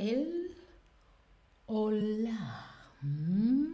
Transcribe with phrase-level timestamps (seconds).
[0.00, 0.56] el
[1.66, 2.66] o la.
[3.02, 3.66] Mm.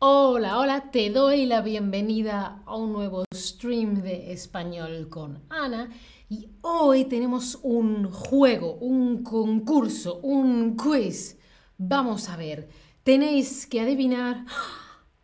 [0.00, 5.90] Hola, hola, te doy la bienvenida a un nuevo stream de español con Ana
[6.28, 11.38] y hoy tenemos un juego, un concurso, un quiz.
[11.78, 12.68] Vamos a ver,
[13.04, 14.44] tenéis que adivinar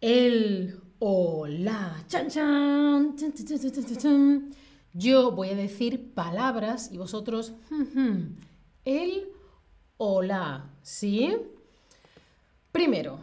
[0.01, 2.05] el o la.
[2.07, 3.17] Chan, chan.
[4.93, 7.55] Yo voy a decir palabras y vosotros
[8.85, 9.29] el
[9.97, 11.37] o la, ¿sí?
[12.73, 13.19] Primero,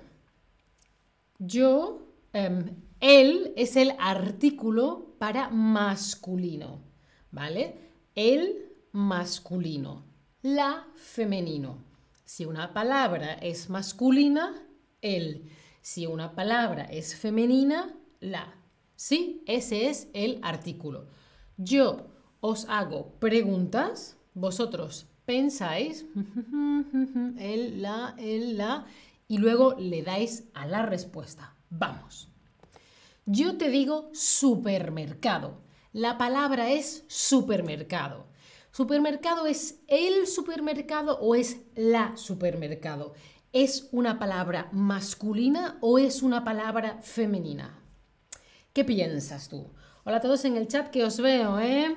[1.39, 6.81] yo, em, el es el artículo para masculino,
[7.31, 7.79] ¿vale?
[8.15, 10.05] El masculino,
[10.41, 11.83] la femenino.
[12.23, 14.67] Si una palabra es masculina,
[15.01, 15.49] el.
[15.81, 18.55] Si una palabra es femenina, la.
[18.95, 19.43] ¿Sí?
[19.45, 21.07] Ese es el artículo.
[21.57, 22.07] Yo
[22.39, 26.05] os hago preguntas, vosotros pensáis,
[27.39, 28.85] el, la, el, la,
[29.27, 31.55] y luego le dais a la respuesta.
[31.69, 32.29] Vamos.
[33.25, 35.63] Yo te digo supermercado.
[35.93, 38.27] La palabra es supermercado.
[38.71, 43.13] ¿Supermercado es el supermercado o es la supermercado?
[43.53, 47.79] ¿Es una palabra masculina o es una palabra femenina?
[48.73, 49.71] ¿Qué piensas tú?
[50.03, 51.95] Hola a todos en el chat que os veo, ¿eh?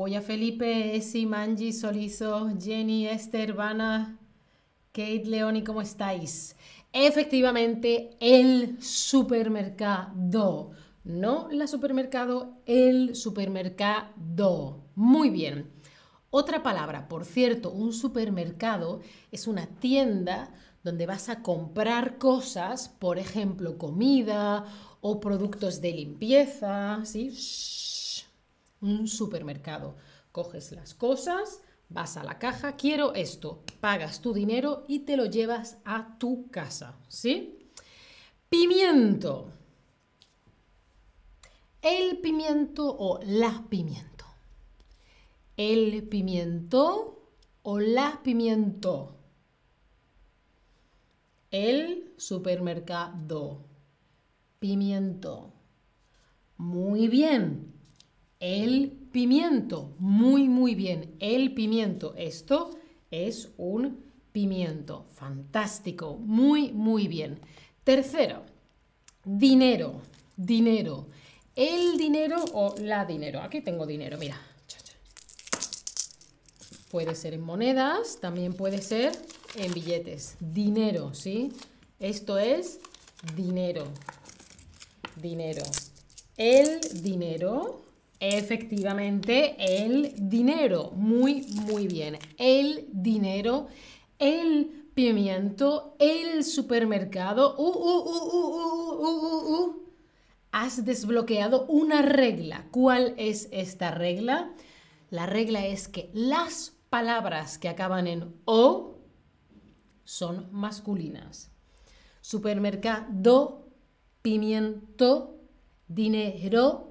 [0.00, 4.18] Voy a Felipe, Esi, Manji, Solizo, Jenny, Esther, Vana,
[4.92, 6.56] Kate, Leoni, ¿cómo estáis?
[6.90, 10.70] Efectivamente, el supermercado.
[11.04, 14.86] No la supermercado, el supermercado.
[14.94, 15.70] Muy bien.
[16.30, 23.18] Otra palabra, por cierto, un supermercado es una tienda donde vas a comprar cosas, por
[23.18, 24.64] ejemplo, comida
[25.02, 27.32] o productos de limpieza, ¿sí?
[28.80, 29.96] Un supermercado.
[30.32, 35.26] Coges las cosas, vas a la caja, quiero esto, pagas tu dinero y te lo
[35.26, 37.70] llevas a tu casa, ¿sí?
[38.48, 39.52] Pimiento.
[41.82, 44.20] El pimiento o la pimiento
[45.60, 47.20] el pimiento
[47.64, 49.14] o la pimiento.
[51.50, 53.60] El supermercado.
[54.58, 55.52] Pimiento.
[56.56, 57.74] Muy bien.
[58.40, 59.94] El pimiento.
[59.98, 61.14] Muy, muy bien.
[61.20, 62.14] El pimiento.
[62.16, 62.70] Esto
[63.10, 64.02] es un
[64.32, 65.04] pimiento.
[65.14, 66.16] Fantástico.
[66.16, 67.38] Muy, muy bien.
[67.84, 68.42] Tercero.
[69.24, 70.00] Dinero.
[70.36, 71.06] Dinero.
[71.54, 73.40] El dinero o la dinero.
[73.40, 74.40] Aquí tengo dinero, mira.
[76.90, 79.12] Puede ser en monedas, también puede ser
[79.54, 80.36] en billetes.
[80.40, 81.52] Dinero, ¿sí?
[82.00, 82.80] Esto es
[83.36, 83.84] dinero.
[85.14, 85.62] Dinero.
[86.36, 87.89] El dinero.
[88.20, 90.92] Efectivamente, el dinero.
[90.94, 92.18] Muy, muy bien.
[92.36, 93.68] El dinero.
[94.18, 95.96] El pimiento.
[95.98, 97.56] El supermercado.
[97.56, 98.04] Uh, uh,
[99.64, 99.82] uh,
[100.52, 102.66] Has desbloqueado una regla.
[102.70, 104.52] ¿Cuál es esta regla?
[105.08, 108.98] La regla es que las palabras que acaban en O
[110.04, 111.50] son masculinas.
[112.20, 113.64] Supermercado,
[114.22, 115.38] pimiento,
[115.88, 116.89] dinero,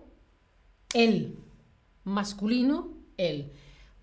[0.93, 1.37] el.
[2.03, 3.51] Masculino, el.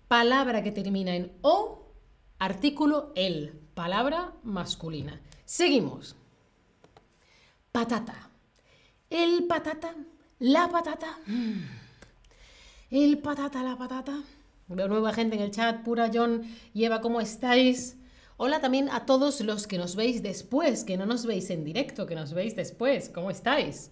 [0.07, 1.91] Palabra que termina en O,
[2.39, 3.53] artículo el.
[3.73, 5.21] Palabra masculina.
[5.45, 6.15] Seguimos.
[7.71, 8.29] Patata.
[9.09, 9.95] El patata,
[10.39, 11.17] la patata.
[11.25, 11.63] Mm.
[12.89, 14.23] El patata, la patata.
[14.67, 16.43] Veo nueva gente en el chat, pura John
[16.73, 17.95] y Eva, ¿cómo estáis?
[18.35, 22.05] Hola también a todos los que nos veis después, que no nos veis en directo,
[22.05, 23.09] que nos veis después.
[23.09, 23.91] ¿Cómo estáis?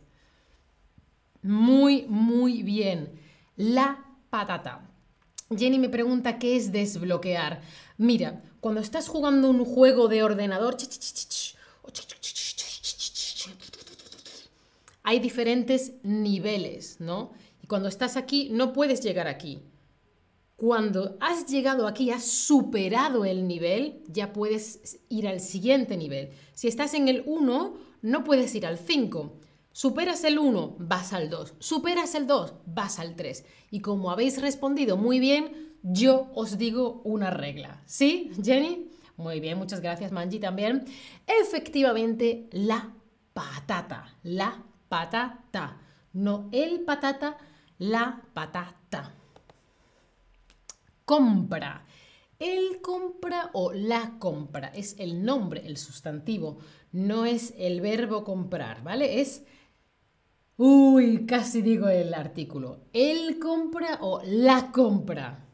[1.45, 3.19] Muy, muy bien.
[3.55, 4.89] La patata.
[5.55, 7.61] Jenny me pregunta qué es desbloquear.
[7.97, 10.75] Mira, cuando estás jugando un juego de ordenador,
[15.03, 17.31] hay diferentes niveles, ¿no?
[17.61, 19.61] Y cuando estás aquí, no puedes llegar aquí.
[20.55, 26.31] Cuando has llegado aquí, has superado el nivel, ya puedes ir al siguiente nivel.
[26.55, 29.44] Si estás en el 1, no puedes ir al 5.
[29.75, 31.55] Superas el 1, vas al 2.
[31.59, 33.43] Superas el 2, vas al 3.
[33.71, 37.83] Y como habéis respondido muy bien, yo os digo una regla.
[37.85, 38.89] ¿Sí, Jenny?
[39.17, 40.85] Muy bien, muchas gracias, Manji también.
[41.27, 42.93] Efectivamente, la
[43.33, 44.15] patata.
[44.23, 45.81] La patata.
[46.13, 47.37] No el patata,
[47.77, 49.13] la patata
[51.03, 51.85] compra.
[52.39, 56.57] El compra o la compra es el nombre, el sustantivo,
[56.91, 59.21] no es el verbo comprar, ¿vale?
[59.21, 59.45] Es,
[60.57, 62.79] uy, casi digo el artículo.
[62.93, 65.45] El compra o la compra.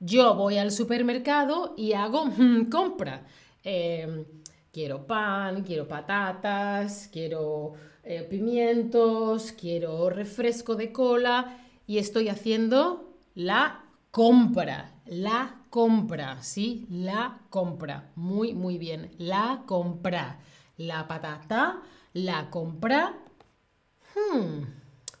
[0.00, 2.24] Yo voy al supermercado y hago
[2.70, 3.26] compra.
[3.64, 4.24] Em,
[4.72, 7.72] quiero pan, quiero patatas, quiero
[8.04, 16.86] eh, pimientos, quiero refresco de cola y estoy haciendo la compra, la compra, ¿sí?
[16.90, 18.10] La compra.
[18.16, 19.10] Muy, muy bien.
[19.18, 20.38] La compra.
[20.76, 21.82] La patata,
[22.12, 23.14] la compra.
[24.16, 24.64] Hmm,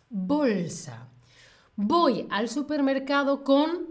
[0.08, 1.08] bolsa.
[1.76, 3.88] Voy al supermercado con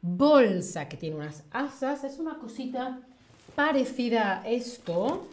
[0.00, 2.04] bolsa que tiene unas asas.
[2.04, 3.00] Es una cosita
[3.56, 5.26] parecida a esto.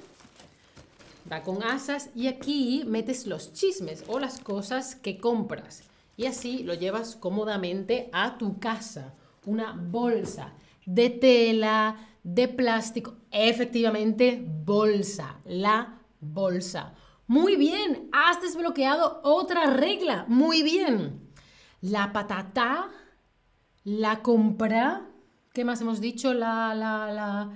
[1.32, 5.84] Va con asas y aquí metes los chismes o las cosas que compras.
[6.16, 9.14] Y así lo llevas cómodamente a tu casa.
[9.46, 10.54] Una bolsa
[10.86, 13.18] de tela, de plástico.
[13.30, 15.40] Efectivamente, bolsa.
[15.46, 16.96] La bolsa.
[17.28, 20.26] Muy bien, has desbloqueado otra regla.
[20.28, 21.30] Muy bien.
[21.82, 22.90] La patata,
[23.84, 25.10] la compra.
[25.54, 26.34] ¿Qué más hemos dicho?
[26.34, 27.52] La, la, la,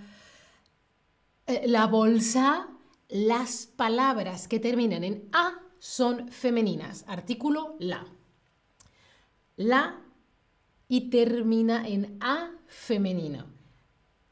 [1.47, 2.68] eh, la bolsa.
[3.09, 7.03] Las palabras que terminan en A son femeninas.
[7.07, 8.06] Artículo la
[9.62, 10.01] la
[10.88, 13.45] y termina en a femenina.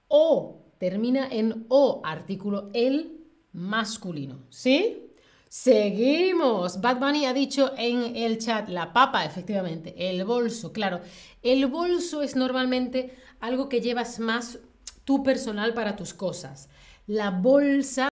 [0.07, 4.39] O termina en o, artículo el masculino.
[4.49, 5.08] ¿Sí?
[5.49, 6.79] Seguimos.
[6.79, 11.01] Bad Bunny ha dicho en el chat la papa, efectivamente, el bolso, claro.
[11.41, 14.59] El bolso es normalmente algo que llevas más
[15.05, 16.69] tú personal para tus cosas.
[17.07, 18.09] La bolsa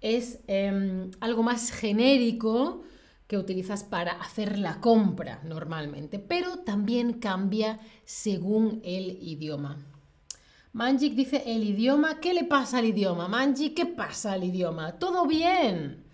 [0.00, 2.84] es em, algo más genérico
[3.26, 9.76] que utilizas para hacer la compra normalmente, pero también cambia según el idioma.
[10.72, 13.28] Manjik dice el idioma, ¿qué le pasa al idioma?
[13.28, 14.98] Manjik, ¿qué pasa al idioma?
[14.98, 16.07] Todo bien.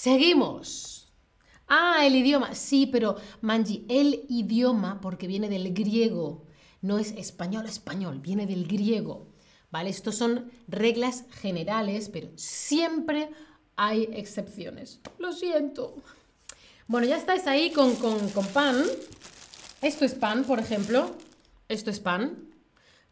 [0.00, 1.12] Seguimos.
[1.66, 2.54] Ah, el idioma.
[2.54, 6.46] Sí, pero Manji, el idioma, porque viene del griego,
[6.82, 9.26] no es español, español, viene del griego.
[9.72, 9.90] ¿Vale?
[9.90, 13.30] Estos son reglas generales, pero siempre
[13.74, 15.00] hay excepciones.
[15.18, 15.96] Lo siento.
[16.86, 17.96] Bueno, ya estáis ahí con,
[18.54, 18.84] pan.
[19.82, 21.16] Esto es pan, por ejemplo.
[21.68, 22.48] Esto es pan.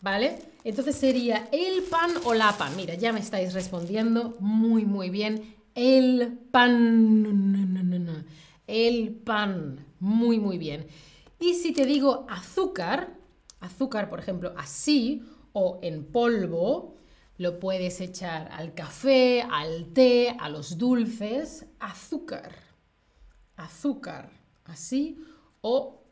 [0.01, 0.39] ¿Vale?
[0.63, 2.77] Entonces sería el pan o la pan.
[2.77, 5.56] Mira, ya me estáis respondiendo muy, muy bien.
[5.77, 8.27] El pan.
[8.67, 9.87] El pan.
[10.01, 10.89] Muy, muy bien.
[11.39, 13.15] Y si te digo azúcar,
[13.61, 16.97] azúcar, por ejemplo, así o en polvo,
[17.39, 21.67] lo puedes echar al café, al té, a los dulces.
[21.79, 22.67] Azúcar
[23.57, 24.31] azúcar,
[24.65, 25.19] así,
[25.61, 26.03] o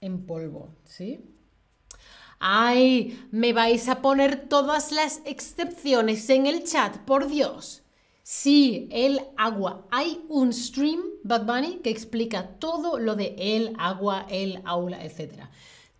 [0.00, 1.24] en polvo, ¿sí?
[2.38, 3.26] ¡Ay!
[3.30, 7.82] Me vais a poner todas las excepciones en el chat, por Dios.
[8.28, 9.86] Sí, el agua.
[9.92, 15.44] Hay un stream, Bad Bunny, que explica todo lo de el agua, el aula, etc.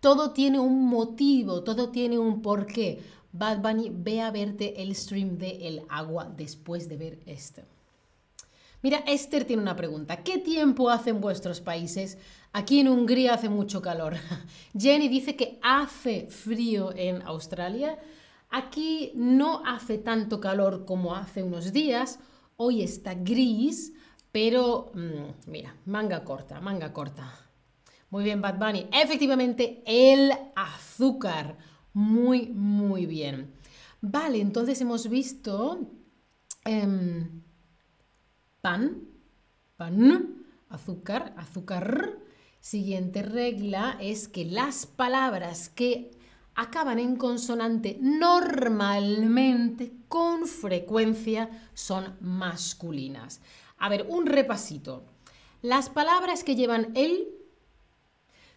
[0.01, 2.99] Todo tiene un motivo, todo tiene un porqué.
[3.31, 7.61] Bad Bunny, ve a verte el stream de el agua después de ver esto.
[8.81, 10.17] Mira, Esther tiene una pregunta.
[10.17, 12.17] ¿Qué tiempo hace en vuestros países?
[12.51, 14.15] Aquí en Hungría hace mucho calor.
[14.77, 17.97] Jenny dice que hace frío en Australia.
[18.49, 22.19] Aquí no hace tanto calor como hace unos días.
[22.55, 23.93] Hoy está gris,
[24.31, 27.33] pero mm, mira, manga corta, manga corta.
[28.09, 28.87] Muy bien, Bad Bunny.
[28.91, 31.57] Efectivamente, el azúcar.
[31.93, 33.53] Muy, muy bien.
[34.01, 35.79] Vale, entonces hemos visto...
[36.63, 37.41] Em,
[38.61, 39.03] pan,
[39.77, 42.17] pan, azúcar, azúcar.
[42.59, 46.16] Siguiente regla es que las palabras que
[46.57, 53.41] acaban en consonante normalmente, con frecuencia, son masculinas.
[53.77, 55.05] A ver, un repasito.
[55.61, 57.27] Las palabras que llevan el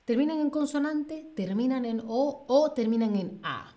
[0.07, 3.75] terminan en consonante, terminan en o o terminan en a.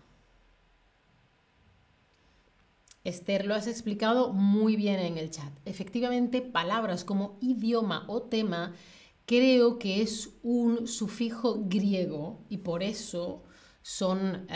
[3.04, 5.52] Esther, lo has explicado muy bien en el chat.
[5.66, 8.74] Efectivamente, palabras como idioma o tema
[9.26, 13.44] creo que es un sufijo griego y por eso
[13.84, 14.48] son,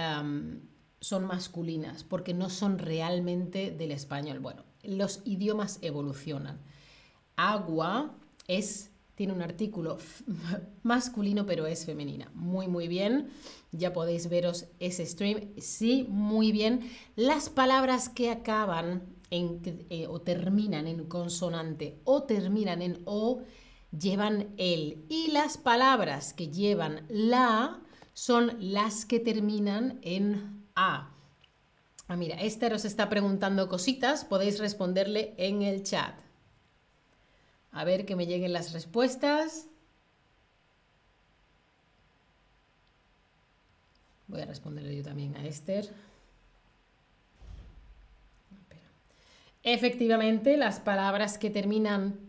[0.99, 4.39] son masculinas, porque no son realmente del español.
[4.39, 6.59] Bueno, los idiomas evolucionan.
[7.35, 8.15] Agua
[8.47, 9.97] es tiene un artículo
[10.83, 12.29] masculino, pero es femenina.
[12.35, 13.29] Muy, muy bien.
[13.71, 15.53] Ya podéis veros ese stream.
[15.57, 16.87] Sí, muy bien.
[17.15, 23.41] Las palabras que acaban en, eh, o terminan en consonante o terminan en o
[23.91, 25.03] llevan el.
[25.09, 27.81] Y las palabras que llevan la
[28.17, 31.11] son las que terminan en a.
[32.07, 34.25] Ah, mira, Esther os está preguntando cositas.
[34.25, 36.15] Podéis responderle en el chat.
[37.71, 39.67] A ver que me lleguen las respuestas.
[44.27, 45.87] Voy a responderle yo también a Esther.
[49.61, 52.19] Efectivamente, las palabras que terminan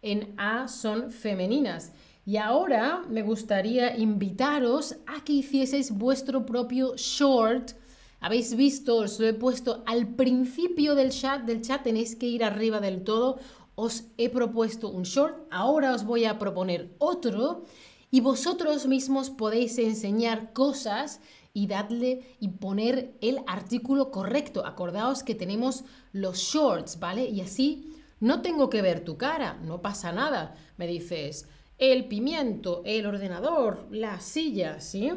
[0.00, 1.90] en A son femeninas.
[2.26, 7.72] Y ahora me gustaría invitaros a que hicieseis vuestro propio short.
[8.20, 12.42] Habéis visto, os lo he puesto al principio del chat, del chat tenéis que ir
[12.42, 13.38] arriba del todo.
[13.74, 17.64] Os he propuesto un short, ahora os voy a proponer otro
[18.10, 21.20] y vosotros mismos podéis enseñar cosas
[21.52, 24.64] y darle y poner el artículo correcto.
[24.64, 27.28] Acordaos que tenemos los shorts, ¿vale?
[27.28, 30.56] Y así no tengo que ver tu cara, no pasa nada.
[30.78, 31.48] Me dices,
[31.92, 35.12] el pimiento, el ordenador, la silla, ¿sí?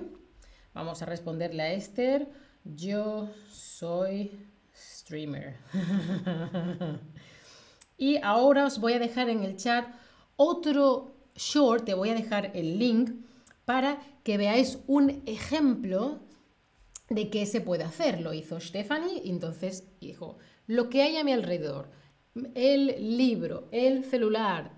[0.74, 2.28] Vamos a responderle a Esther.
[2.64, 4.32] Yo soy
[4.76, 5.58] streamer.
[7.98, 9.88] y ahora os voy a dejar en el chat
[10.36, 13.12] otro short, te voy a dejar el link
[13.66, 16.20] para que veáis un ejemplo
[17.10, 18.22] de qué se puede hacer.
[18.22, 21.90] Lo hizo Stephanie entonces dijo, lo que hay a mi alrededor,
[22.56, 24.76] el libro, el celular,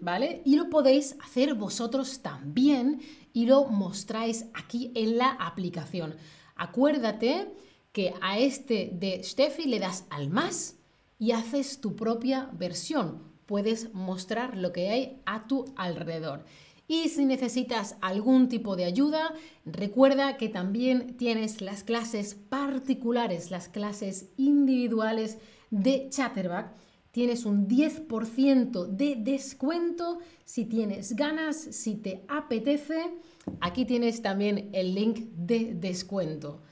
[0.00, 0.42] ¿vale?
[0.44, 3.00] Y lo podéis hacer vosotros también
[3.32, 6.14] y lo mostráis aquí en la aplicación.
[6.56, 7.52] Acuérdate
[7.92, 10.76] que a este de Steffi le das al más
[11.18, 13.22] y haces tu propia versión.
[13.46, 16.44] Puedes mostrar lo que hay a tu alrededor.
[16.90, 19.34] Y si necesitas algún tipo de ayuda,
[19.66, 25.38] recuerda que también tienes las clases particulares, las clases individuales
[25.70, 26.72] de Chatterback,
[27.10, 33.14] tienes un 10% de descuento si tienes ganas, si te apetece.
[33.60, 36.62] Aquí tienes también el link de descuento.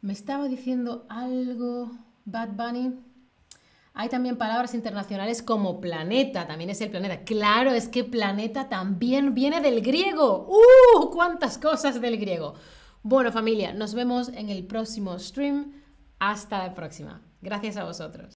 [0.00, 1.90] Me estaba diciendo algo,
[2.24, 2.94] Bad Bunny.
[3.94, 7.24] Hay también palabras internacionales como planeta, también es el planeta.
[7.24, 10.48] Claro, es que planeta también viene del griego.
[10.48, 11.10] ¡Uh!
[11.10, 12.54] ¡Cuántas cosas del griego!
[13.02, 15.72] Bueno familia, nos vemos en el próximo stream.
[16.18, 17.20] Hasta la próxima.
[17.42, 18.30] Gracias a vosotros.